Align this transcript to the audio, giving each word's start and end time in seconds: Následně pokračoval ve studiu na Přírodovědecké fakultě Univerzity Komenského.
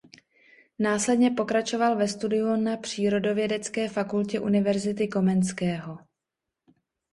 Následně 0.79 1.31
pokračoval 1.31 1.95
ve 1.97 2.07
studiu 2.07 2.55
na 2.55 2.77
Přírodovědecké 2.77 3.89
fakultě 3.89 4.39
Univerzity 4.39 5.07
Komenského. 5.07 5.97